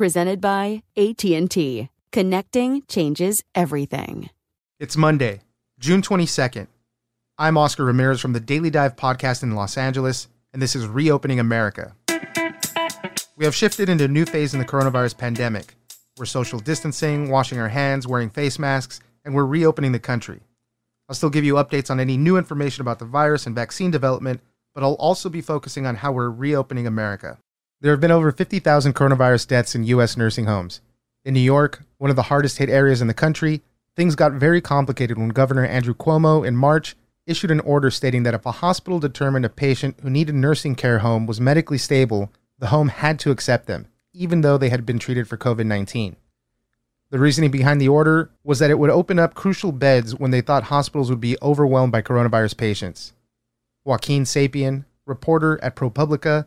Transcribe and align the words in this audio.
Presented 0.00 0.40
by 0.40 0.82
AT&T. 0.96 1.90
Connecting 2.10 2.82
changes 2.88 3.44
everything. 3.54 4.30
It's 4.78 4.96
Monday, 4.96 5.42
June 5.78 6.00
22nd. 6.00 6.68
I'm 7.36 7.58
Oscar 7.58 7.84
Ramirez 7.84 8.18
from 8.18 8.32
the 8.32 8.40
Daily 8.40 8.70
Dive 8.70 8.96
podcast 8.96 9.42
in 9.42 9.54
Los 9.54 9.76
Angeles, 9.76 10.28
and 10.54 10.62
this 10.62 10.74
is 10.74 10.86
Reopening 10.86 11.38
America. 11.38 11.94
We 13.36 13.44
have 13.44 13.54
shifted 13.54 13.90
into 13.90 14.04
a 14.04 14.08
new 14.08 14.24
phase 14.24 14.54
in 14.54 14.58
the 14.58 14.64
coronavirus 14.64 15.18
pandemic. 15.18 15.74
We're 16.16 16.24
social 16.24 16.60
distancing, 16.60 17.28
washing 17.28 17.58
our 17.58 17.68
hands, 17.68 18.06
wearing 18.06 18.30
face 18.30 18.58
masks, 18.58 19.00
and 19.26 19.34
we're 19.34 19.44
reopening 19.44 19.92
the 19.92 19.98
country. 19.98 20.40
I'll 21.10 21.14
still 21.14 21.28
give 21.28 21.44
you 21.44 21.56
updates 21.56 21.90
on 21.90 22.00
any 22.00 22.16
new 22.16 22.38
information 22.38 22.80
about 22.80 23.00
the 23.00 23.04
virus 23.04 23.44
and 23.44 23.54
vaccine 23.54 23.90
development, 23.90 24.40
but 24.74 24.82
I'll 24.82 24.94
also 24.94 25.28
be 25.28 25.42
focusing 25.42 25.84
on 25.84 25.96
how 25.96 26.10
we're 26.10 26.30
reopening 26.30 26.86
America. 26.86 27.36
There 27.82 27.92
have 27.92 28.00
been 28.00 28.10
over 28.10 28.30
50,000 28.30 28.94
coronavirus 28.94 29.48
deaths 29.48 29.74
in 29.74 29.84
U.S. 29.84 30.14
nursing 30.14 30.44
homes. 30.44 30.82
In 31.24 31.32
New 31.32 31.40
York, 31.40 31.82
one 31.96 32.10
of 32.10 32.16
the 32.16 32.24
hardest 32.24 32.58
hit 32.58 32.68
areas 32.68 33.00
in 33.00 33.08
the 33.08 33.14
country, 33.14 33.62
things 33.96 34.14
got 34.14 34.32
very 34.32 34.60
complicated 34.60 35.16
when 35.16 35.30
Governor 35.30 35.64
Andrew 35.64 35.94
Cuomo 35.94 36.46
in 36.46 36.56
March 36.56 36.94
issued 37.26 37.50
an 37.50 37.60
order 37.60 37.90
stating 37.90 38.22
that 38.24 38.34
if 38.34 38.44
a 38.44 38.52
hospital 38.52 38.98
determined 38.98 39.46
a 39.46 39.48
patient 39.48 39.96
who 40.02 40.10
needed 40.10 40.34
nursing 40.34 40.74
care 40.74 40.98
home 40.98 41.24
was 41.26 41.40
medically 41.40 41.78
stable, 41.78 42.30
the 42.58 42.66
home 42.66 42.88
had 42.88 43.18
to 43.20 43.30
accept 43.30 43.66
them, 43.66 43.86
even 44.12 44.42
though 44.42 44.58
they 44.58 44.68
had 44.68 44.84
been 44.84 44.98
treated 44.98 45.26
for 45.26 45.38
COVID 45.38 45.64
19. 45.64 46.16
The 47.08 47.18
reasoning 47.18 47.50
behind 47.50 47.80
the 47.80 47.88
order 47.88 48.30
was 48.44 48.58
that 48.58 48.70
it 48.70 48.78
would 48.78 48.90
open 48.90 49.18
up 49.18 49.34
crucial 49.34 49.72
beds 49.72 50.14
when 50.14 50.32
they 50.32 50.42
thought 50.42 50.64
hospitals 50.64 51.08
would 51.08 51.20
be 51.20 51.38
overwhelmed 51.40 51.92
by 51.92 52.02
coronavirus 52.02 52.58
patients. 52.58 53.14
Joaquin 53.84 54.24
Sapien, 54.24 54.84
reporter 55.06 55.58
at 55.62 55.76
ProPublica, 55.76 56.44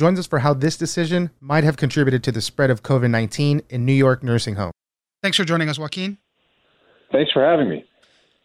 joins 0.00 0.18
us 0.18 0.26
for 0.26 0.38
how 0.38 0.54
this 0.54 0.78
decision 0.78 1.30
might 1.40 1.62
have 1.62 1.76
contributed 1.76 2.24
to 2.24 2.32
the 2.32 2.40
spread 2.40 2.70
of 2.70 2.82
COVID 2.82 3.10
19 3.10 3.60
in 3.68 3.84
New 3.84 3.92
York 3.92 4.24
nursing 4.24 4.54
homes. 4.54 4.72
Thanks 5.22 5.36
for 5.36 5.44
joining 5.44 5.68
us, 5.68 5.78
Joaquin. 5.78 6.16
Thanks 7.12 7.30
for 7.32 7.44
having 7.44 7.68
me. 7.68 7.84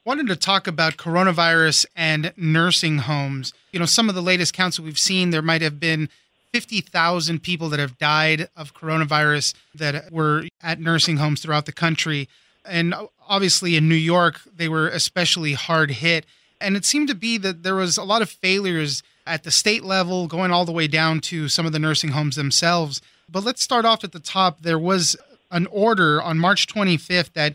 Wanted 0.05 0.27
to 0.27 0.35
talk 0.35 0.67
about 0.67 0.97
coronavirus 0.97 1.85
and 1.95 2.33
nursing 2.35 2.97
homes. 2.97 3.53
You 3.71 3.79
know, 3.79 3.85
some 3.85 4.09
of 4.09 4.15
the 4.15 4.21
latest 4.21 4.53
counts 4.53 4.75
that 4.75 4.83
we've 4.83 4.99
seen, 4.99 5.29
there 5.29 5.41
might 5.41 5.61
have 5.61 5.79
been 5.79 6.09
50,000 6.51 7.41
people 7.41 7.69
that 7.69 7.79
have 7.79 7.97
died 7.97 8.49
of 8.57 8.73
coronavirus 8.73 9.53
that 9.73 10.11
were 10.11 10.43
at 10.61 10.81
nursing 10.81 11.17
homes 11.17 11.41
throughout 11.41 11.65
the 11.65 11.71
country. 11.71 12.27
And 12.65 12.93
obviously 13.27 13.77
in 13.77 13.87
New 13.87 13.95
York, 13.95 14.41
they 14.53 14.67
were 14.67 14.89
especially 14.89 15.53
hard 15.53 15.89
hit. 15.89 16.25
And 16.59 16.75
it 16.75 16.83
seemed 16.83 17.07
to 17.07 17.15
be 17.15 17.37
that 17.37 17.63
there 17.63 17.75
was 17.75 17.97
a 17.97 18.03
lot 18.03 18.21
of 18.21 18.29
failures 18.29 19.03
at 19.25 19.43
the 19.43 19.51
state 19.51 19.83
level, 19.83 20.27
going 20.27 20.51
all 20.51 20.65
the 20.65 20.71
way 20.71 20.87
down 20.87 21.19
to 21.19 21.47
some 21.47 21.65
of 21.65 21.71
the 21.71 21.79
nursing 21.79 22.11
homes 22.11 22.35
themselves. 22.35 23.01
But 23.29 23.43
let's 23.43 23.61
start 23.61 23.85
off 23.85 24.03
at 24.03 24.11
the 24.11 24.19
top. 24.19 24.61
There 24.61 24.79
was 24.79 25.15
an 25.51 25.67
order 25.71 26.21
on 26.21 26.37
March 26.37 26.67
25th 26.67 27.33
that 27.33 27.53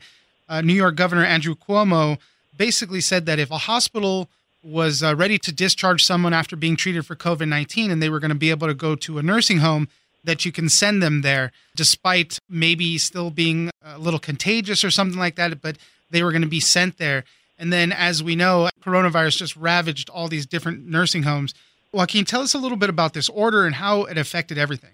uh, 0.49 0.61
New 0.61 0.75
York 0.75 0.97
Governor 0.97 1.25
Andrew 1.25 1.55
Cuomo 1.55 2.19
basically 2.57 3.01
said 3.01 3.27
that 3.27 3.39
if 3.39 3.51
a 3.51 3.59
hospital 3.59 4.29
was 4.63 5.03
uh, 5.03 5.15
ready 5.15 5.39
to 5.39 5.53
discharge 5.53 6.05
someone 6.05 6.35
after 6.35 6.57
being 6.57 6.77
treated 6.77 7.07
for 7.07 7.17
COVID 7.17 7.49
19 7.49 7.91
and 7.91 8.03
they 8.03 8.11
were 8.11 8.21
going 8.21 8.31
to 8.31 8.35
be 8.35 8.51
able 8.51 8.67
to 8.67 8.75
go 8.75 8.95
to 8.95 9.19
a 9.19 9.23
nursing 9.23 9.59
home, 9.59 9.89
that 10.25 10.45
you 10.45 10.53
can 10.53 10.69
send 10.69 11.03
them 11.03 11.23
there 11.23 11.53
despite 11.75 12.39
maybe 12.49 12.99
still 12.99 13.31
being 13.31 13.71
a 13.83 13.99
little 13.99 14.21
contagious 14.21 14.85
or 14.85 14.91
something 14.91 15.19
like 15.19 15.37
that, 15.37 15.63
but 15.63 15.77
they 16.11 16.23
were 16.23 16.33
going 16.33 16.43
to 16.43 16.49
be 16.49 16.61
sent 16.61 16.99
there. 16.99 17.25
And 17.60 17.71
then, 17.71 17.93
as 17.93 18.22
we 18.22 18.37
know, 18.37 18.71
coronavirus 18.82 19.37
just 19.37 19.54
ravaged 19.54 20.09
all 20.09 20.28
these 20.28 20.47
different 20.47 20.87
nursing 20.87 21.25
homes. 21.25 21.53
Joaquin, 21.93 22.25
tell 22.25 22.41
us 22.41 22.54
a 22.54 22.59
little 22.59 22.78
bit 22.78 22.88
about 22.88 23.12
this 23.12 23.28
order 23.28 23.66
and 23.66 23.75
how 23.75 24.04
it 24.04 24.16
affected 24.16 24.56
everything. 24.56 24.93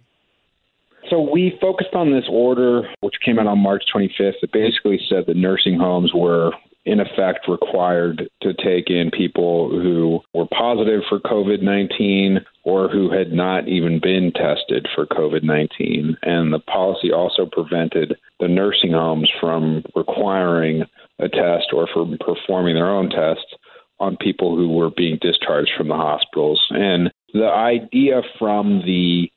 So 1.09 1.21
we 1.21 1.57
focused 1.61 1.95
on 1.95 2.11
this 2.11 2.25
order, 2.29 2.83
which 3.01 3.15
came 3.25 3.39
out 3.39 3.47
on 3.47 3.61
March 3.61 3.85
25th. 3.95 4.43
It 4.43 4.51
basically 4.53 5.01
said 5.09 5.27
that 5.27 5.37
nursing 5.37 5.79
homes 5.79 6.13
were 6.13 6.51
in 6.85 6.99
effect 7.01 7.49
required 7.49 8.29
to 8.43 8.55
take 8.55 8.91
in 8.91 9.11
people 9.11 9.71
who 9.71 10.21
were 10.33 10.47
positive 10.47 11.03
for 11.09 11.21
COVID 11.21 11.63
19 11.63 12.41
or 12.65 12.89
who 12.89 13.11
had 13.13 13.33
not 13.33 13.69
even 13.69 14.01
been 14.01 14.33
tested 14.33 14.89
for 14.95 15.07
COVID 15.07 15.43
19. 15.45 16.17
And 16.23 16.53
the 16.53 16.61
policy 16.61 17.13
also 17.13 17.47
prevented 17.47 18.17
the 18.41 18.49
nursing 18.49 18.93
homes 18.93 19.31
from 19.41 19.83
requiring 19.95 20.83
a 21.19 21.29
test 21.29 21.69
or 21.73 21.89
from 21.93 22.19
performing 22.19 22.75
their 22.75 22.91
own 22.91 23.11
tests 23.11 23.55
on 23.99 24.17
people 24.17 24.57
who 24.57 24.69
were 24.69 24.91
being 24.91 25.19
discharged 25.21 25.71
from 25.77 25.89
the 25.89 25.95
hospitals. 25.95 26.61
And 26.71 27.11
the 27.33 27.49
idea 27.49 28.23
from 28.39 28.83
the 28.85 29.31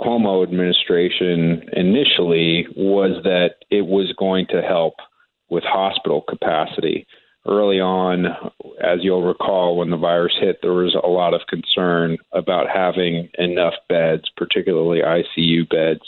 Cuomo 0.00 0.42
administration 0.42 1.68
initially 1.72 2.66
was 2.76 3.22
that 3.24 3.56
it 3.70 3.86
was 3.86 4.14
going 4.18 4.46
to 4.50 4.62
help 4.62 4.94
with 5.48 5.64
hospital 5.64 6.22
capacity. 6.28 7.06
Early 7.46 7.78
on, 7.78 8.26
as 8.82 9.00
you'll 9.02 9.26
recall, 9.26 9.76
when 9.76 9.90
the 9.90 9.98
virus 9.98 10.32
hit, 10.40 10.60
there 10.62 10.72
was 10.72 10.94
a 10.94 11.06
lot 11.06 11.34
of 11.34 11.42
concern 11.48 12.16
about 12.32 12.66
having 12.74 13.28
enough 13.38 13.74
beds, 13.88 14.24
particularly 14.36 15.00
ICU 15.00 15.68
beds, 15.68 16.00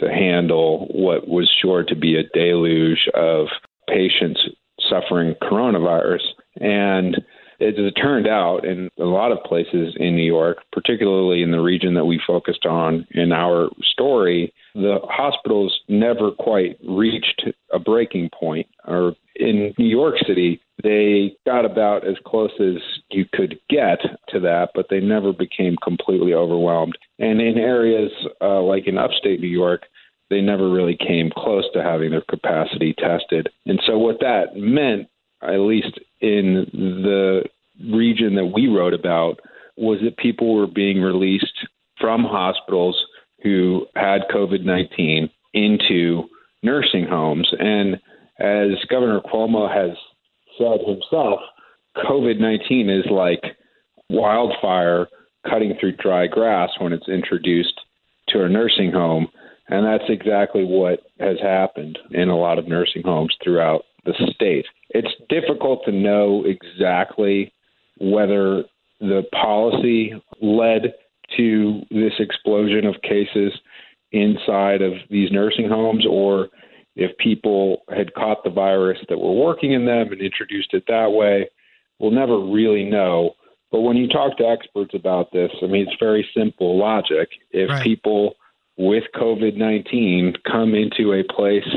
to 0.00 0.08
handle 0.08 0.86
what 0.92 1.28
was 1.28 1.50
sure 1.60 1.84
to 1.84 1.96
be 1.96 2.16
a 2.16 2.28
deluge 2.34 3.08
of 3.14 3.46
patients 3.88 4.40
suffering 4.88 5.34
coronavirus. 5.42 6.22
And 6.60 7.16
as 7.58 7.74
it 7.76 7.92
turned 7.92 8.26
out, 8.26 8.66
in 8.66 8.90
a 8.98 9.04
lot 9.04 9.32
of 9.32 9.42
places 9.44 9.94
in 9.98 10.14
New 10.14 10.24
York, 10.24 10.58
particularly 10.72 11.42
in 11.42 11.50
the 11.50 11.60
region 11.60 11.94
that 11.94 12.04
we 12.04 12.20
focused 12.26 12.66
on 12.66 13.06
in 13.12 13.32
our 13.32 13.70
story, 13.82 14.52
the 14.74 14.98
hospitals 15.04 15.80
never 15.88 16.32
quite 16.32 16.76
reached 16.86 17.44
a 17.72 17.78
breaking 17.78 18.28
point. 18.38 18.66
Or 18.86 19.14
in 19.36 19.72
New 19.78 19.86
York 19.88 20.16
City, 20.26 20.60
they 20.82 21.34
got 21.46 21.64
about 21.64 22.06
as 22.06 22.16
close 22.26 22.52
as 22.60 22.76
you 23.10 23.24
could 23.32 23.58
get 23.70 24.00
to 24.28 24.40
that, 24.40 24.70
but 24.74 24.86
they 24.90 25.00
never 25.00 25.32
became 25.32 25.76
completely 25.82 26.34
overwhelmed. 26.34 26.98
And 27.18 27.40
in 27.40 27.58
areas 27.58 28.10
uh, 28.40 28.60
like 28.62 28.86
in 28.86 28.98
upstate 28.98 29.40
New 29.40 29.48
York, 29.48 29.82
they 30.28 30.40
never 30.40 30.70
really 30.70 30.96
came 30.96 31.30
close 31.36 31.64
to 31.72 31.82
having 31.82 32.10
their 32.10 32.24
capacity 32.28 32.94
tested. 32.98 33.48
And 33.64 33.80
so, 33.86 33.96
what 33.96 34.20
that 34.20 34.56
meant, 34.56 35.08
at 35.42 35.60
least 35.60 35.98
in 36.20 36.66
the 36.72 37.44
region 37.90 38.34
that 38.34 38.46
we 38.46 38.66
wrote 38.66 38.94
about, 38.94 39.40
was 39.76 40.00
that 40.02 40.16
people 40.16 40.54
were 40.54 40.66
being 40.66 41.00
released 41.00 41.66
from 42.00 42.24
hospitals 42.24 43.00
who 43.42 43.86
had 43.94 44.22
COVID 44.34 44.64
19 44.64 45.30
into 45.54 46.24
nursing 46.62 47.06
homes. 47.06 47.48
And 47.58 47.94
as 48.38 48.84
Governor 48.90 49.20
Cuomo 49.20 49.72
has 49.72 49.96
said 50.58 50.80
himself, 50.86 51.40
COVID 51.96 52.40
19 52.40 52.90
is 52.90 53.04
like 53.10 53.56
wildfire 54.10 55.06
cutting 55.48 55.74
through 55.78 55.96
dry 55.96 56.26
grass 56.26 56.70
when 56.78 56.92
it's 56.92 57.08
introduced 57.08 57.80
to 58.28 58.44
a 58.44 58.48
nursing 58.48 58.92
home. 58.92 59.28
And 59.68 59.84
that's 59.84 60.08
exactly 60.08 60.64
what 60.64 61.00
has 61.18 61.38
happened 61.40 61.98
in 62.10 62.28
a 62.28 62.36
lot 62.36 62.58
of 62.58 62.68
nursing 62.68 63.02
homes 63.04 63.34
throughout 63.42 63.82
the 64.04 64.14
state. 64.34 64.66
It's 64.90 65.12
difficult 65.28 65.84
to 65.84 65.92
know 65.92 66.44
exactly 66.44 67.52
whether 67.98 68.64
the 69.00 69.22
policy 69.32 70.12
led 70.40 70.94
to 71.36 71.80
this 71.90 72.12
explosion 72.18 72.86
of 72.86 73.02
cases 73.02 73.52
inside 74.12 74.82
of 74.82 74.92
these 75.10 75.32
nursing 75.32 75.68
homes 75.68 76.06
or 76.08 76.48
if 76.94 77.16
people 77.18 77.82
had 77.94 78.14
caught 78.14 78.42
the 78.42 78.50
virus 78.50 78.98
that 79.08 79.18
were 79.18 79.34
working 79.34 79.72
in 79.72 79.84
them 79.84 80.12
and 80.12 80.20
introduced 80.20 80.72
it 80.72 80.84
that 80.88 81.10
way. 81.10 81.48
We'll 81.98 82.10
never 82.10 82.38
really 82.38 82.84
know. 82.84 83.32
But 83.70 83.80
when 83.80 83.96
you 83.96 84.08
talk 84.08 84.36
to 84.38 84.46
experts 84.46 84.94
about 84.94 85.32
this, 85.32 85.50
I 85.62 85.66
mean, 85.66 85.86
it's 85.88 85.96
very 85.98 86.26
simple 86.36 86.78
logic. 86.78 87.28
If 87.50 87.68
right. 87.68 87.82
people 87.82 88.36
with 88.76 89.04
COVID 89.14 89.56
19 89.56 90.34
come 90.50 90.74
into 90.74 91.12
a 91.12 91.24
place 91.24 91.68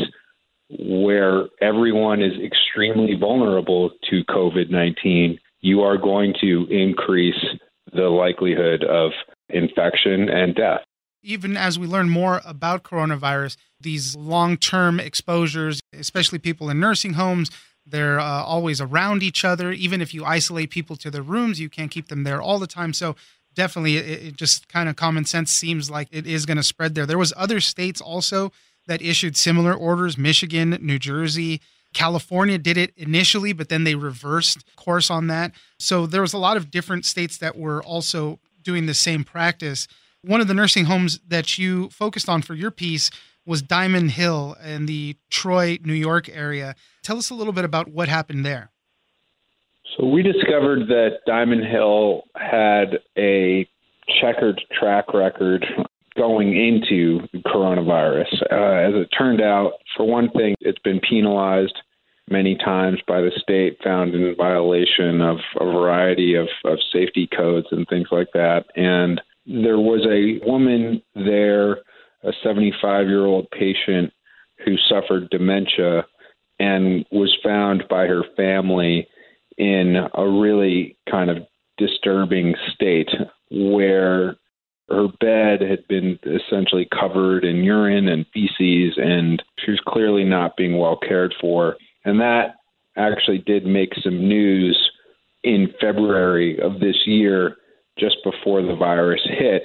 where 0.70 1.46
everyone 1.62 2.22
is 2.22 2.34
extremely 2.44 3.16
vulnerable 3.16 3.92
to 4.10 4.24
COVID 4.26 4.70
19, 4.70 5.40
you 5.62 5.82
are 5.82 5.98
going 5.98 6.34
to 6.42 6.68
increase 6.70 7.44
the 7.92 8.04
likelihood 8.04 8.84
of 8.84 9.12
infection 9.50 10.30
and 10.30 10.56
death. 10.56 10.82
Even 11.22 11.58
as 11.58 11.78
we 11.78 11.88
learn 11.88 12.08
more 12.08 12.42
about 12.46 12.84
coronavirus, 12.84 13.58
these 13.82 14.16
long 14.16 14.58
term 14.58 15.00
exposures, 15.00 15.82
especially 15.94 16.40
people 16.40 16.70
in 16.70 16.80
nursing 16.80 17.14
homes, 17.14 17.50
they're 17.90 18.20
uh, 18.20 18.44
always 18.44 18.82
around 18.82 19.24
each 19.24 19.44
other. 19.44 19.72
Even 19.72 20.02
if 20.02 20.14
you 20.14 20.26
isolate 20.26 20.70
people 20.70 20.96
to 20.98 21.12
their 21.12 21.22
rooms, 21.22 21.60
you 21.60 21.70
can't 21.70 21.92
keep 21.92 22.08
them 22.08 22.24
there 22.24 22.42
all 22.42 22.60
the 22.60 22.68
time. 22.68 22.94
So 22.94 23.16
definitely, 23.56 23.98
it, 23.98 24.24
it 24.24 24.36
just 24.36 24.68
kind 24.68 24.90
of 24.90 24.96
common 24.96 25.26
sense 25.26 25.52
seems 25.52 25.90
like 25.90 26.08
it 26.12 26.26
is 26.28 26.46
going 26.46 26.58
to 26.58 26.64
spread 26.64 26.96
there. 26.96 27.06
There 27.06 27.18
was 27.18 27.34
other 27.36 27.60
states 27.60 28.02
also 28.02 28.52
that 28.88 29.02
issued 29.02 29.38
similar 29.38 29.74
orders: 29.74 30.18
Michigan, 30.18 30.78
New 30.82 31.00
Jersey. 31.00 31.62
California 31.94 32.60
did 32.60 32.78
it 32.78 32.94
initially, 32.98 33.52
but 33.52 33.70
then 33.70 33.84
they 33.84 33.96
reversed 33.96 34.64
course 34.76 35.10
on 35.10 35.26
that. 35.28 35.52
So 35.80 36.06
there 36.06 36.22
was 36.22 36.34
a 36.34 36.38
lot 36.38 36.56
of 36.56 36.70
different 36.70 37.04
states 37.06 37.38
that 37.38 37.58
were 37.58 37.82
also 37.84 38.40
doing 38.64 38.86
the 38.86 38.94
same 38.94 39.24
practice. 39.24 39.88
One 40.22 40.42
of 40.42 40.48
the 40.48 40.54
nursing 40.54 40.86
homes 40.86 41.20
that 41.28 41.58
you 41.58 41.90
focused 41.90 42.30
on 42.30 42.42
for 42.44 42.54
your 42.54 42.72
piece 42.72 43.10
was 43.50 43.64
Diamond 43.64 44.12
Hill 44.12 44.56
in 44.64 44.86
the 44.86 45.18
Troy, 45.32 45.80
New 45.84 45.94
York 45.94 46.30
area. 46.30 46.76
Tell 47.02 47.18
us 47.18 47.32
a 47.32 47.34
little 47.34 47.52
bit 47.52 47.66
about 47.66 47.88
what 47.88 48.08
happened 48.08 48.46
there. 48.46 48.70
So 49.98 50.06
we 50.06 50.22
discovered 50.22 50.88
that 50.90 51.22
Diamond 51.26 51.66
Hill 51.66 52.24
had 52.36 53.00
a 53.18 53.68
checkered 54.22 54.62
track 54.80 55.14
record 55.16 55.66
going 56.16 56.56
into 56.56 57.28
coronavirus. 57.48 58.32
Uh, 58.52 58.56
as 58.56 58.94
it 58.94 59.10
turned 59.18 59.42
out, 59.42 59.74
for 59.98 60.06
one 60.06 60.30
thing, 60.30 60.56
it's 60.60 60.80
been 60.80 61.00
penalized 61.00 61.76
many 62.30 62.56
times 62.56 63.00
by 63.08 63.22
the 63.22 63.32
state, 63.42 63.80
found 63.84 64.14
in 64.14 64.36
violation 64.36 65.22
of 65.22 65.38
a 65.60 65.66
variety 65.66 66.36
of, 66.36 66.48
of 66.66 66.78
safety 66.94 67.28
codes 67.36 67.68
and 67.72 67.88
things 67.88 68.10
like 68.12 68.30
that. 68.34 68.66
And 68.76 69.20
there 69.48 69.80
was 69.80 70.06
a 70.06 70.46
woman 70.48 71.02
there, 71.16 71.80
a 72.24 72.32
75 72.44 73.08
year 73.08 73.26
old 73.26 73.50
patient 73.52 74.12
who 74.66 74.76
suffered 74.90 75.30
dementia 75.30 76.06
and 76.60 77.06
was 77.12 77.36
found 77.44 77.84
by 77.90 78.06
her 78.06 78.24
family 78.36 79.08
in 79.58 79.96
a 80.14 80.28
really 80.28 80.98
kind 81.10 81.30
of 81.30 81.38
disturbing 81.78 82.56
state 82.74 83.10
where 83.52 84.36
her 84.90 85.08
bed 85.20 85.62
had 85.62 85.88
been 85.88 86.20
essentially 86.26 86.88
covered 86.92 87.46
in 87.46 87.64
urine 87.64 88.08
and 88.08 88.26
feces 88.34 88.98
and 88.98 89.42
she 89.60 89.72
was 89.72 89.80
clearly 89.88 90.24
not 90.24 90.58
being 90.58 90.78
well 90.78 90.98
cared 90.98 91.34
for. 91.40 91.78
And 92.06 92.20
that 92.20 92.56
actually 92.98 93.38
did 93.40 93.66
make 93.66 93.94
some 94.04 94.28
news 94.28 94.78
in 95.44 95.74
February 95.80 96.60
of 96.60 96.80
this 96.80 96.98
year 97.06 97.56
just 97.98 98.18
before 98.24 98.62
the 98.62 98.76
virus 98.76 99.22
hit. 99.24 99.64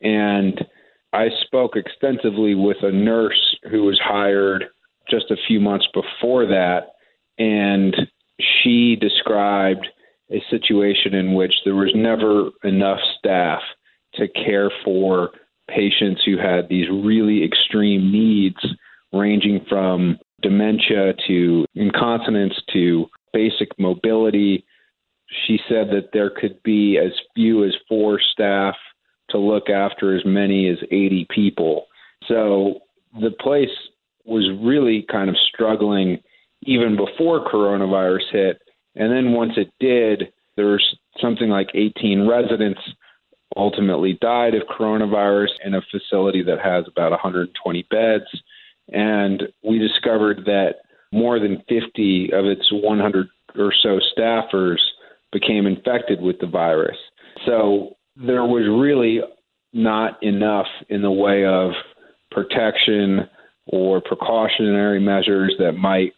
And 0.00 0.64
I 1.12 1.28
spoke 1.44 1.76
extensively 1.76 2.54
with 2.54 2.78
a 2.82 2.92
nurse 2.92 3.56
who 3.70 3.84
was 3.84 4.00
hired 4.02 4.64
just 5.10 5.30
a 5.30 5.36
few 5.46 5.60
months 5.60 5.86
before 5.92 6.46
that, 6.46 6.92
and 7.38 7.94
she 8.40 8.96
described 8.96 9.86
a 10.30 10.42
situation 10.50 11.14
in 11.14 11.34
which 11.34 11.52
there 11.64 11.74
was 11.74 11.92
never 11.94 12.50
enough 12.64 13.00
staff 13.18 13.60
to 14.14 14.28
care 14.28 14.70
for 14.84 15.30
patients 15.68 16.22
who 16.24 16.38
had 16.38 16.68
these 16.68 16.88
really 16.90 17.44
extreme 17.44 18.10
needs, 18.10 18.56
ranging 19.12 19.64
from 19.68 20.18
dementia 20.40 21.14
to 21.26 21.66
incontinence 21.74 22.54
to 22.72 23.06
basic 23.32 23.68
mobility. 23.78 24.64
She 25.46 25.58
said 25.68 25.88
that 25.90 26.10
there 26.12 26.30
could 26.30 26.62
be 26.62 26.98
as 26.98 27.12
few 27.34 27.64
as 27.64 27.74
four 27.88 28.18
staff 28.32 28.74
to 29.32 29.38
look 29.38 29.68
after 29.68 30.16
as 30.16 30.24
many 30.24 30.68
as 30.68 30.78
80 30.84 31.26
people. 31.34 31.86
So 32.28 32.80
the 33.20 33.30
place 33.30 33.68
was 34.24 34.48
really 34.62 35.04
kind 35.10 35.28
of 35.28 35.36
struggling 35.52 36.18
even 36.62 36.96
before 36.96 37.50
coronavirus 37.50 38.30
hit. 38.30 38.62
And 38.94 39.10
then 39.10 39.32
once 39.32 39.52
it 39.56 39.72
did, 39.80 40.32
there's 40.56 40.96
something 41.20 41.48
like 41.48 41.68
18 41.74 42.28
residents 42.28 42.80
ultimately 43.56 44.18
died 44.20 44.54
of 44.54 44.62
coronavirus 44.62 45.50
in 45.64 45.74
a 45.74 45.82
facility 45.90 46.42
that 46.42 46.60
has 46.60 46.84
about 46.88 47.10
120 47.10 47.86
beds. 47.90 48.24
And 48.92 49.42
we 49.62 49.78
discovered 49.78 50.44
that 50.46 50.76
more 51.12 51.38
than 51.38 51.62
50 51.68 52.30
of 52.32 52.46
its 52.46 52.66
100 52.70 53.28
or 53.58 53.72
so 53.82 53.98
staffers 54.16 54.78
became 55.30 55.66
infected 55.66 56.20
with 56.20 56.38
the 56.40 56.46
virus. 56.46 56.96
So 57.46 57.96
there 58.16 58.44
was 58.44 58.64
really 58.68 59.20
not 59.72 60.22
enough 60.22 60.66
in 60.88 61.02
the 61.02 61.10
way 61.10 61.44
of 61.44 61.72
protection 62.30 63.28
or 63.66 64.00
precautionary 64.00 65.00
measures 65.00 65.54
that 65.58 65.72
might 65.72 66.12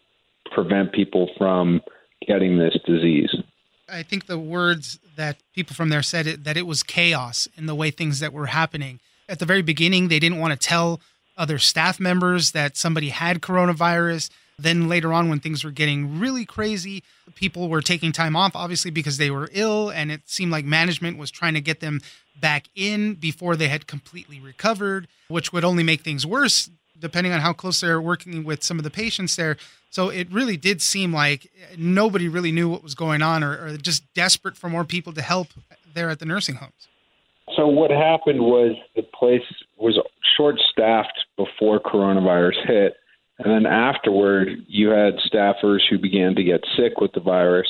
prevent 0.53 0.91
people 0.93 1.29
from 1.37 1.81
getting 2.27 2.57
this 2.57 2.77
disease. 2.85 3.33
I 3.87 4.03
think 4.03 4.25
the 4.25 4.39
words 4.39 4.99
that 5.15 5.37
people 5.53 5.75
from 5.75 5.89
there 5.89 6.01
said 6.01 6.27
it, 6.27 6.43
that 6.43 6.57
it 6.57 6.65
was 6.65 6.83
chaos 6.83 7.47
in 7.55 7.65
the 7.65 7.75
way 7.75 7.91
things 7.91 8.19
that 8.19 8.33
were 8.33 8.47
happening. 8.47 8.99
At 9.29 9.39
the 9.39 9.45
very 9.45 9.61
beginning, 9.61 10.07
they 10.07 10.19
didn't 10.19 10.39
want 10.39 10.59
to 10.59 10.67
tell 10.67 11.01
other 11.37 11.59
staff 11.59 11.99
members 11.99 12.51
that 12.51 12.77
somebody 12.77 13.09
had 13.09 13.41
coronavirus. 13.41 14.29
Then 14.57 14.87
later 14.87 15.11
on, 15.11 15.29
when 15.29 15.39
things 15.39 15.63
were 15.63 15.71
getting 15.71 16.19
really 16.19 16.45
crazy, 16.45 17.03
people 17.35 17.67
were 17.67 17.81
taking 17.81 18.11
time 18.11 18.35
off, 18.35 18.55
obviously, 18.55 18.89
because 18.89 19.17
they 19.17 19.29
were 19.29 19.49
ill. 19.51 19.89
And 19.89 20.11
it 20.11 20.21
seemed 20.25 20.51
like 20.51 20.63
management 20.63 21.17
was 21.17 21.29
trying 21.29 21.55
to 21.55 21.61
get 21.61 21.81
them 21.81 22.01
back 22.39 22.67
in 22.75 23.15
before 23.15 23.55
they 23.55 23.67
had 23.67 23.87
completely 23.87 24.39
recovered, 24.39 25.07
which 25.27 25.51
would 25.51 25.65
only 25.65 25.83
make 25.83 26.01
things 26.01 26.25
worse, 26.25 26.69
depending 26.97 27.33
on 27.33 27.41
how 27.41 27.53
close 27.53 27.81
they're 27.81 28.01
working 28.01 28.43
with 28.43 28.63
some 28.63 28.77
of 28.77 28.83
the 28.83 28.91
patients 28.91 29.35
there. 29.35 29.57
So 29.89 30.09
it 30.09 30.31
really 30.31 30.57
did 30.57 30.81
seem 30.81 31.13
like 31.13 31.51
nobody 31.77 32.27
really 32.27 32.51
knew 32.51 32.69
what 32.69 32.83
was 32.83 32.95
going 32.95 33.21
on 33.21 33.43
or, 33.43 33.65
or 33.65 33.77
just 33.77 34.03
desperate 34.13 34.57
for 34.57 34.69
more 34.69 34.83
people 34.83 35.13
to 35.13 35.21
help 35.21 35.47
there 35.93 36.09
at 36.09 36.19
the 36.19 36.25
nursing 36.25 36.55
homes. 36.55 36.87
So 37.55 37.67
what 37.67 37.91
happened 37.91 38.41
was 38.41 38.75
the 38.95 39.03
place 39.03 39.43
was 39.77 39.99
short 40.35 40.59
staffed 40.71 41.25
before 41.37 41.79
coronavirus 41.79 42.67
hit 42.67 42.97
and 43.39 43.51
then 43.51 43.71
afterward, 43.71 44.49
you 44.67 44.89
had 44.89 45.17
staffers 45.17 45.81
who 45.89 45.97
began 45.97 46.35
to 46.35 46.43
get 46.43 46.61
sick 46.77 46.99
with 47.01 47.11
the 47.13 47.19
virus 47.19 47.67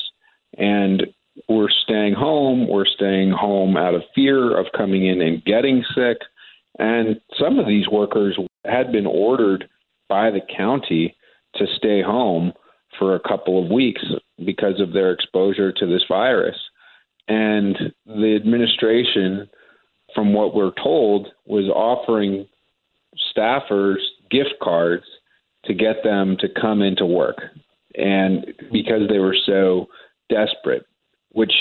and 0.57 1.07
were 1.49 1.71
staying 1.83 2.13
home, 2.13 2.67
were 2.67 2.85
staying 2.85 3.31
home 3.31 3.75
out 3.75 3.95
of 3.95 4.03
fear 4.13 4.57
of 4.57 4.67
coming 4.77 5.07
in 5.07 5.21
and 5.21 5.43
getting 5.43 5.83
sick. 5.95 6.17
And 6.77 7.19
some 7.39 7.57
of 7.57 7.67
these 7.67 7.87
workers 7.89 8.37
had 8.63 8.91
been 8.91 9.07
ordered 9.07 9.67
by 10.07 10.29
the 10.29 10.41
county 10.55 11.15
to 11.55 11.65
stay 11.77 12.01
home 12.01 12.53
for 12.99 13.15
a 13.15 13.27
couple 13.27 13.63
of 13.63 13.71
weeks 13.71 14.03
because 14.45 14.79
of 14.79 14.93
their 14.93 15.11
exposure 15.11 15.71
to 15.71 15.85
this 15.87 16.03
virus. 16.07 16.57
And 17.27 17.75
the 18.05 18.35
administration, 18.35 19.49
from 20.13 20.33
what 20.33 20.53
we're 20.53 20.73
told, 20.81 21.29
was 21.45 21.65
offering 21.69 22.47
staffers 23.35 23.97
gift 24.29 24.55
cards 24.61 25.05
to 25.67 25.73
get 25.73 26.03
them 26.03 26.37
to 26.39 26.47
come 26.49 26.81
into 26.81 27.05
work. 27.05 27.37
And 27.95 28.45
because 28.71 29.07
they 29.09 29.19
were 29.19 29.37
so 29.45 29.87
desperate, 30.29 30.85
which 31.31 31.53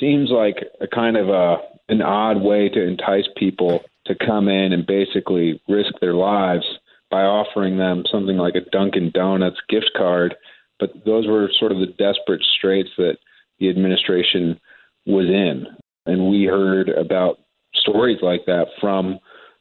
seems 0.00 0.30
like 0.30 0.56
a 0.80 0.86
kind 0.86 1.16
of 1.16 1.28
a 1.28 1.56
an 1.88 2.02
odd 2.02 2.42
way 2.42 2.68
to 2.68 2.82
entice 2.82 3.26
people 3.36 3.80
to 4.06 4.14
come 4.14 4.48
in 4.48 4.72
and 4.72 4.86
basically 4.86 5.60
risk 5.68 5.92
their 6.00 6.14
lives 6.14 6.64
by 7.10 7.22
offering 7.22 7.78
them 7.78 8.02
something 8.10 8.36
like 8.36 8.54
a 8.56 8.70
Dunkin' 8.70 9.12
Donuts 9.14 9.60
gift 9.68 9.90
card. 9.96 10.34
But 10.80 10.90
those 11.04 11.26
were 11.26 11.50
sort 11.58 11.72
of 11.72 11.78
the 11.78 11.86
desperate 11.86 12.42
straits 12.58 12.90
that 12.98 13.18
the 13.58 13.70
administration 13.70 14.60
was 15.06 15.26
in. 15.26 15.66
And 16.06 16.28
we 16.28 16.44
heard 16.44 16.88
about 16.88 17.38
stories 17.74 18.18
like 18.20 18.46
that 18.46 18.66
from 18.80 19.18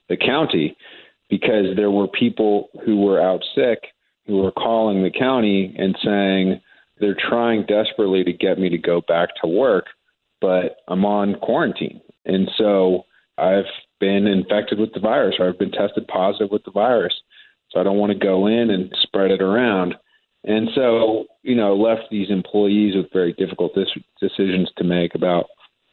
the 0.10 0.18
county 0.18 0.75
because 1.29 1.75
there 1.75 1.91
were 1.91 2.08
people 2.08 2.70
who 2.86 3.01
were 3.01 3.22
out 3.22 3.41
sick 3.55 3.79
who 4.25 4.38
were 4.38 4.51
calling 4.51 5.03
the 5.03 5.12
county 5.12 5.75
and 5.77 5.96
saying 6.03 6.62
they're 7.00 7.17
trying 7.29 7.65
desperately 7.65 8.24
to 8.24 8.34
get 8.34 8.58
me 8.58 8.70
to 8.70 8.77
go 8.77 9.01
back 9.08 9.29
to 9.41 9.48
work, 9.48 9.86
but 10.41 10.77
I'm 10.88 11.05
on 11.05 11.36
quarantine. 11.36 12.01
And 12.25 12.50
so 12.58 13.03
I've 13.38 13.65
been 14.00 14.27
infected 14.27 14.79
with 14.79 14.94
the 14.94 15.00
virus 15.00 15.36
or 15.39 15.48
I've 15.48 15.60
been 15.60 15.72
tested 15.72 16.08
positive 16.08 16.50
with 16.51 16.63
the 16.63 16.72
virus. 16.72 17.13
So 17.70 17.79
I 17.79 17.84
don't 17.84 17.98
want 17.98 18.13
to 18.13 18.17
go 18.17 18.48
in 18.48 18.70
and 18.70 18.94
spread 19.01 19.32
it 19.32 19.41
around. 19.41 19.96
And 20.44 20.70
so, 20.75 21.25
you 21.44 21.55
know, 21.55 21.75
left 21.75 22.03
these 22.10 22.29
employees 22.29 22.96
with 22.96 23.12
very 23.12 23.34
difficult 23.34 23.74
dis- 23.75 24.03
decisions 24.20 24.70
to 24.77 24.84
make 24.84 25.15
about 25.15 25.46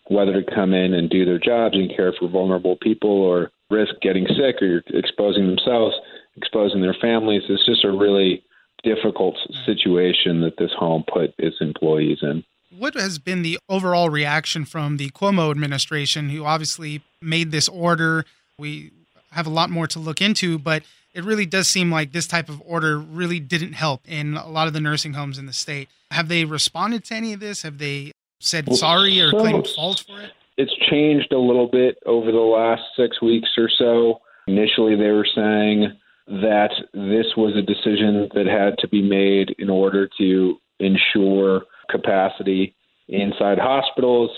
whether 0.09 0.43
to 0.43 0.55
come 0.55 0.75
in 0.75 0.95
and 0.95 1.09
do 1.09 1.25
their 1.25 1.39
jobs 1.39 1.75
and 1.75 1.95
care 1.95 2.13
for 2.19 2.29
vulnerable 2.29 2.77
people 2.77 3.11
or 3.11 3.51
risk 3.71 3.95
getting 4.03 4.27
sick 4.27 4.61
or 4.61 4.83
exposing 4.89 5.47
themselves, 5.47 5.95
exposing 6.37 6.83
their 6.83 6.97
families. 7.01 7.43
It's 7.49 7.65
just 7.65 7.85
a 7.85 7.91
really 7.91 8.43
difficult 8.83 9.37
mm. 9.37 9.67
situation 9.67 10.41
that 10.43 10.57
this 10.59 10.73
home 10.77 11.05
put 11.13 11.35
its 11.39 11.57
employees 11.61 12.19
in. 12.23 12.45
What 12.77 12.95
has 12.95 13.19
been 13.19 13.43
the 13.43 13.59
overall 13.69 14.09
reaction 14.09 14.65
from 14.65 14.97
the 14.97 15.11
Cuomo 15.11 15.51
administration, 15.51 16.31
who 16.31 16.45
obviously 16.45 17.03
made 17.21 17.51
this 17.51 17.69
order? 17.69 18.25
We 18.59 18.93
have 19.33 19.47
a 19.47 19.51
lot 19.51 19.71
more 19.71 19.87
to 19.89 19.99
look 19.99 20.23
into, 20.23 20.59
but 20.59 20.83
it 21.15 21.23
really 21.25 21.45
does 21.45 21.69
seem 21.69 21.91
like 21.91 22.13
this 22.13 22.27
type 22.27 22.49
of 22.49 22.63
order 22.65 22.99
really 22.99 23.41
didn't 23.41 23.75
help 23.75 24.09
in 24.09 24.37
a 24.37 24.49
lot 24.49 24.67
of 24.67 24.73
the 24.73 24.81
nursing 24.81 25.13
homes 25.13 25.39
in 25.39 25.45
the 25.45 25.53
state. 25.53 25.91
Have 26.11 26.29
they 26.29 26.47
responded 26.47 27.05
to 27.05 27.15
any 27.15 27.35
of 27.35 27.41
this? 27.41 27.63
Have 27.63 27.77
they 27.77 28.13
said 28.45 28.75
sorry 28.75 29.21
or 29.21 29.31
claimed 29.31 29.67
fault 29.69 30.05
for 30.07 30.21
it? 30.21 30.33
It's 30.57 30.75
changed 30.91 31.33
a 31.33 31.39
little 31.39 31.69
bit 31.69 31.99
over 32.07 32.31
the 32.31 32.39
last 32.39 32.83
six 32.97 33.23
weeks 33.23 33.51
or 33.57 33.71
so. 33.79 34.21
Initially, 34.47 34.97
they 34.97 35.11
were 35.11 35.27
saying 35.35 35.93
that 36.27 36.71
this 36.93 37.27
was 37.37 37.57
a 37.57 37.63
decision 37.63 38.29
that 38.35 38.47
had 38.47 38.79
to 38.79 38.89
be 38.89 39.03
made 39.03 39.55
in 39.59 39.71
order 39.71 40.09
to 40.19 40.57
ensure 40.79 41.63
capacity 41.91 42.75
inside 43.09 43.59
hospitals. 43.59 44.31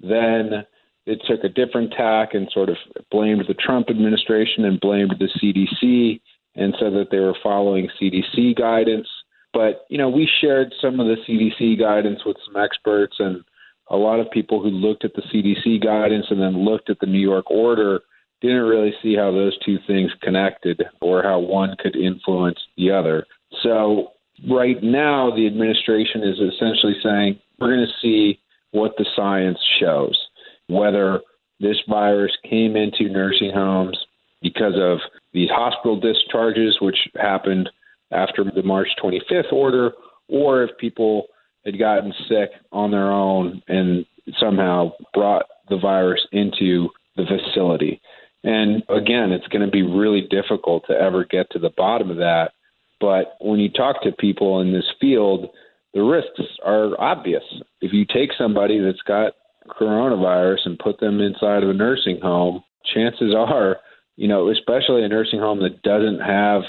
Then 0.00 0.64
it 1.06 1.20
took 1.26 1.44
a 1.44 1.48
different 1.48 1.92
tack 1.92 2.34
and 2.34 2.48
sort 2.52 2.68
of 2.68 2.76
blamed 3.10 3.44
the 3.48 3.54
Trump 3.54 3.90
administration 3.90 4.64
and 4.64 4.80
blamed 4.80 5.14
the 5.18 5.28
CDC 5.40 6.20
and 6.54 6.74
said 6.78 6.92
that 6.92 7.08
they 7.10 7.18
were 7.18 7.36
following 7.42 7.88
CDC 8.00 8.56
guidance. 8.56 9.08
But, 9.52 9.84
you 9.88 9.98
know, 9.98 10.08
we 10.08 10.28
shared 10.40 10.72
some 10.80 10.98
of 10.98 11.06
the 11.06 11.16
CDC 11.28 11.78
guidance 11.78 12.20
with 12.24 12.36
some 12.46 12.62
experts 12.62 13.16
and 13.18 13.44
a 13.88 13.96
lot 13.96 14.20
of 14.20 14.30
people 14.30 14.62
who 14.62 14.70
looked 14.70 15.04
at 15.04 15.12
the 15.14 15.22
CDC 15.22 15.82
guidance 15.84 16.26
and 16.30 16.40
then 16.40 16.64
looked 16.64 16.88
at 16.88 16.98
the 17.00 17.06
New 17.06 17.20
York 17.20 17.50
order 17.50 18.00
didn't 18.40 18.62
really 18.62 18.92
see 19.02 19.14
how 19.14 19.30
those 19.30 19.56
two 19.64 19.78
things 19.86 20.10
connected 20.22 20.82
or 21.00 21.22
how 21.22 21.38
one 21.38 21.76
could 21.78 21.94
influence 21.94 22.58
the 22.76 22.90
other. 22.90 23.24
So, 23.62 24.12
right 24.50 24.82
now, 24.82 25.30
the 25.34 25.46
administration 25.46 26.22
is 26.22 26.38
essentially 26.38 26.96
saying 27.02 27.38
we're 27.58 27.74
going 27.76 27.86
to 27.86 28.00
see 28.00 28.40
what 28.72 28.96
the 28.96 29.06
science 29.14 29.58
shows, 29.78 30.18
whether 30.66 31.20
this 31.60 31.76
virus 31.88 32.32
came 32.48 32.74
into 32.76 33.08
nursing 33.08 33.52
homes 33.54 33.98
because 34.42 34.74
of 34.76 34.98
these 35.32 35.50
hospital 35.50 36.00
discharges, 36.00 36.78
which 36.80 36.96
happened 37.14 37.70
after 38.12 38.44
the 38.44 38.62
March 38.62 38.88
25th 39.02 39.52
order, 39.52 39.92
or 40.28 40.62
if 40.64 40.70
people 40.78 41.26
had 41.64 41.78
gotten 41.78 42.12
sick 42.28 42.50
on 42.72 42.90
their 42.90 43.10
own 43.10 43.62
and 43.68 44.04
somehow 44.38 44.92
brought 45.14 45.46
the 45.68 45.78
virus 45.78 46.20
into 46.32 46.88
the 47.16 47.24
facility. 47.24 48.00
And 48.44 48.82
again, 48.88 49.30
it's 49.30 49.46
going 49.48 49.64
to 49.64 49.70
be 49.70 49.82
really 49.82 50.26
difficult 50.28 50.84
to 50.88 50.94
ever 50.94 51.24
get 51.24 51.50
to 51.50 51.58
the 51.58 51.70
bottom 51.76 52.10
of 52.10 52.16
that. 52.16 52.52
But 53.00 53.36
when 53.40 53.60
you 53.60 53.68
talk 53.68 54.02
to 54.02 54.12
people 54.12 54.60
in 54.60 54.72
this 54.72 54.90
field, 55.00 55.50
the 55.94 56.02
risks 56.02 56.40
are 56.64 57.00
obvious. 57.00 57.42
If 57.80 57.92
you 57.92 58.04
take 58.04 58.30
somebody 58.36 58.80
that's 58.80 59.02
got 59.06 59.34
coronavirus 59.68 60.58
and 60.64 60.78
put 60.78 60.98
them 60.98 61.20
inside 61.20 61.62
of 61.62 61.70
a 61.70 61.74
nursing 61.74 62.20
home, 62.20 62.62
chances 62.94 63.34
are, 63.36 63.76
you 64.16 64.26
know, 64.26 64.50
especially 64.50 65.04
a 65.04 65.08
nursing 65.08 65.38
home 65.38 65.60
that 65.62 65.82
doesn't 65.82 66.20
have 66.20 66.62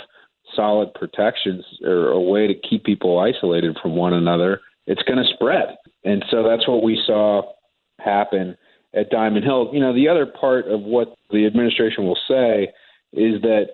solid 0.55 0.93
protections 0.93 1.63
or 1.83 2.09
a 2.09 2.19
way 2.19 2.47
to 2.47 2.53
keep 2.53 2.83
people 2.83 3.19
isolated 3.19 3.77
from 3.81 3.95
one 3.95 4.13
another, 4.13 4.61
it's 4.87 5.03
going 5.03 5.17
to 5.17 5.33
spread. 5.33 5.75
And 6.03 6.23
so 6.29 6.43
that's 6.43 6.67
what 6.67 6.83
we 6.83 7.01
saw 7.05 7.53
happen 7.99 8.57
at 8.93 9.09
Diamond 9.09 9.45
Hill. 9.45 9.69
You 9.73 9.79
know, 9.79 9.93
the 9.93 10.07
other 10.07 10.25
part 10.25 10.67
of 10.67 10.81
what 10.81 11.15
the 11.31 11.45
administration 11.45 12.05
will 12.05 12.19
say 12.27 12.69
is 13.13 13.41
that 13.41 13.67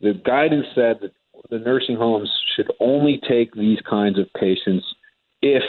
the 0.00 0.14
guidance 0.24 0.66
said 0.74 0.98
that 1.00 1.12
the 1.50 1.58
nursing 1.58 1.96
homes 1.96 2.30
should 2.54 2.70
only 2.80 3.20
take 3.28 3.54
these 3.54 3.78
kinds 3.88 4.18
of 4.18 4.26
patients 4.38 4.84
if 5.40 5.62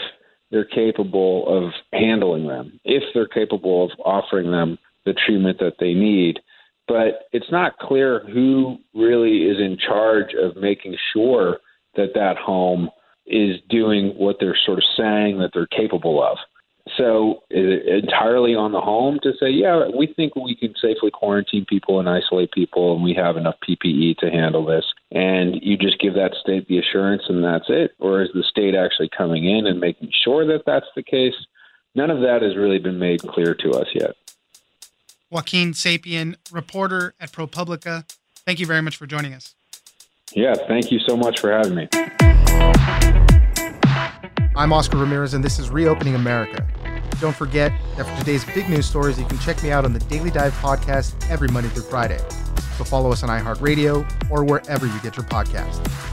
they're 0.52 0.66
capable 0.66 1.46
of 1.48 1.72
handling 2.00 2.48
them, 2.48 2.80
if 2.84 3.04
they're 3.14 3.28
capable 3.28 3.86
of 3.86 3.92
offering 4.06 4.52
them 4.52 4.78
the 5.06 5.14
treatment 5.14 5.60
that 5.60 5.76
they 5.80 5.94
need. 5.94 6.40
But 6.88 7.28
it's 7.32 7.52
not 7.52 7.78
clear 7.78 8.26
who 8.32 8.78
really 8.94 9.44
is 9.44 9.58
in 9.60 9.78
charge 9.78 10.34
of 10.34 10.56
making 10.56 10.98
sure 11.14 11.60
that 11.96 12.14
that 12.16 12.38
home 12.38 12.90
is 13.26 13.58
doing 13.70 14.10
what 14.18 14.38
they're 14.40 14.58
sort 14.66 14.80
of 14.80 14.84
saying 14.98 15.40
that 15.40 15.52
they're 15.54 15.68
capable 15.68 16.22
of. 16.22 16.38
So 16.98 17.44
entirely 17.50 18.56
on 18.56 18.74
the 18.74 18.82
home 18.82 19.18
to 19.24 19.32
say, 19.40 19.50
yeah, 19.50 19.88
we 19.98 20.08
think 20.08 20.36
we 20.36 20.56
can 20.56 20.74
safely 20.82 21.10
quarantine 21.12 21.66
people 21.66 22.00
and 22.00 22.10
isolate 22.10 22.52
people, 22.52 22.94
and 22.94 23.04
we 23.04 23.14
have 23.14 23.38
enough 23.38 23.56
PPE 23.68 24.18
to 24.18 24.30
handle 24.30 24.66
this. 24.66 24.84
And 25.12 25.56
you 25.62 25.78
just 25.78 26.00
give 26.00 26.16
that 26.16 26.36
state 26.42 26.68
the 26.68 26.80
assurance, 26.80 27.24
and 27.30 27.42
that's 27.44 27.70
it. 27.70 27.92
Or 28.00 28.22
is 28.22 28.30
the 28.34 28.44
state 28.44 28.76
actually 28.76 29.10
coming 29.18 29.46
in 29.46 29.66
and 29.66 29.80
making 29.80 30.12
sure 30.24 30.46
that 30.48 30.64
that's 30.66 30.86
the 30.96 31.04
case? 31.04 31.36
None 31.96 32.10
of 32.10 32.20
that 32.20 32.42
has 32.42 32.58
really 32.58 32.80
been 32.80 33.00
made 33.00 33.22
clear 33.22 33.56
to 33.56 33.72
us 33.72 33.88
yet. 33.94 34.16
Joaquin 35.34 35.74
Sapien, 35.74 36.36
reporter 36.52 37.16
at 37.20 37.32
ProPublica. 37.32 38.08
Thank 38.46 38.60
you 38.60 38.68
very 38.68 38.82
much 38.82 38.98
for 38.98 39.08
joining 39.08 39.34
us. 39.34 39.56
Yeah, 40.32 40.54
thank 40.68 40.92
you 40.92 41.00
so 41.00 41.18
much 41.18 41.40
for 41.40 41.52
having 41.52 41.74
me. 41.74 41.88
I'm 44.56 44.72
Oscar 44.72 44.98
Ramirez, 44.98 45.34
and 45.34 45.44
this 45.44 45.58
is 45.58 45.72
Reopening 45.72 46.14
America. 46.14 46.68
Don't 47.20 47.36
forget 47.36 47.72
that 47.98 48.06
for 48.06 48.16
today's 48.20 48.46
big 48.46 48.70
news 48.70 48.86
stories, 48.86 49.18
you 49.18 49.26
can 49.26 49.40
check 49.40 49.62
me 49.64 49.72
out 49.72 49.86
on 49.86 49.94
the 49.94 50.00
Daily 50.02 50.30
Dive 50.30 50.54
podcast 50.54 51.16
every 51.32 51.48
Monday 51.48 51.70
through 51.70 51.84
Friday. 51.84 52.20
So 52.78 52.84
follow 52.84 53.12
us 53.12 53.24
on 53.24 53.30
iHeartRadio 53.30 54.30
or 54.30 54.44
wherever 54.44 54.86
you 54.86 55.00
get 55.02 55.18
your 55.18 55.26
podcast. 55.26 56.13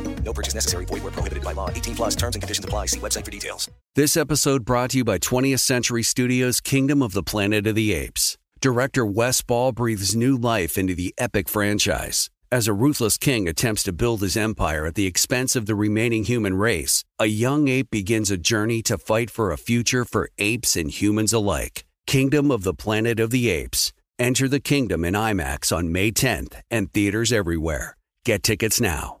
No 0.23 0.33
purchase 0.33 0.53
necessary. 0.53 0.85
Void 0.85 1.03
where 1.03 1.11
prohibited 1.11 1.43
by 1.43 1.51
law. 1.51 1.69
18 1.69 1.95
plus 1.95 2.15
terms 2.15 2.35
and 2.35 2.41
conditions 2.41 2.63
apply. 2.63 2.85
See 2.85 2.99
website 2.99 3.25
for 3.25 3.31
details. 3.31 3.69
This 3.95 4.15
episode 4.15 4.63
brought 4.63 4.91
to 4.91 4.97
you 4.97 5.03
by 5.03 5.19
20th 5.19 5.59
Century 5.59 6.03
Studios' 6.03 6.61
Kingdom 6.61 7.01
of 7.01 7.11
the 7.11 7.23
Planet 7.23 7.67
of 7.67 7.75
the 7.75 7.93
Apes. 7.93 8.37
Director 8.61 9.05
Wes 9.05 9.41
Ball 9.41 9.71
breathes 9.71 10.15
new 10.15 10.37
life 10.37 10.77
into 10.77 10.95
the 10.95 11.13
epic 11.17 11.49
franchise 11.49 12.29
as 12.51 12.67
a 12.67 12.73
ruthless 12.73 13.17
king 13.17 13.47
attempts 13.47 13.81
to 13.83 13.93
build 13.93 14.21
his 14.21 14.35
empire 14.35 14.85
at 14.85 14.95
the 14.95 15.05
expense 15.05 15.55
of 15.55 15.67
the 15.67 15.75
remaining 15.75 16.25
human 16.25 16.55
race, 16.55 17.05
a 17.17 17.27
young 17.27 17.69
ape 17.69 17.89
begins 17.89 18.29
a 18.29 18.37
journey 18.37 18.81
to 18.83 18.97
fight 18.97 19.29
for 19.31 19.51
a 19.51 19.57
future 19.57 20.03
for 20.03 20.29
apes 20.37 20.75
and 20.75 20.91
humans 20.91 21.31
alike. 21.31 21.85
Kingdom 22.05 22.51
of 22.51 22.63
the 22.63 22.73
Planet 22.73 23.19
of 23.21 23.29
the 23.29 23.49
Apes. 23.49 23.93
Enter 24.19 24.49
the 24.49 24.59
kingdom 24.59 25.05
in 25.05 25.13
IMAX 25.13 25.75
on 25.75 25.91
May 25.91 26.11
10th 26.11 26.59
and 26.69 26.91
theaters 26.91 27.31
everywhere. 27.31 27.95
Get 28.25 28.43
tickets 28.43 28.81
now. 28.81 29.20